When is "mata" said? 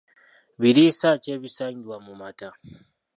2.21-2.49